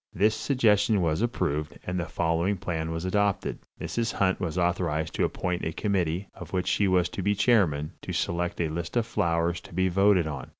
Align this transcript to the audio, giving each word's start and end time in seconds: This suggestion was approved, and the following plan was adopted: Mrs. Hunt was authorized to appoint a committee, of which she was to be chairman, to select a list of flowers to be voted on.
This 0.15 0.33
suggestion 0.33 0.99
was 1.03 1.21
approved, 1.21 1.77
and 1.85 1.99
the 1.99 2.05
following 2.07 2.57
plan 2.57 2.89
was 2.89 3.05
adopted: 3.05 3.59
Mrs. 3.79 4.13
Hunt 4.13 4.39
was 4.39 4.57
authorized 4.57 5.13
to 5.13 5.25
appoint 5.25 5.63
a 5.63 5.71
committee, 5.71 6.27
of 6.33 6.53
which 6.53 6.65
she 6.65 6.87
was 6.87 7.07
to 7.09 7.21
be 7.21 7.35
chairman, 7.35 7.91
to 8.01 8.11
select 8.11 8.59
a 8.59 8.67
list 8.69 8.97
of 8.97 9.05
flowers 9.05 9.61
to 9.61 9.75
be 9.75 9.89
voted 9.89 10.25
on. 10.25 10.49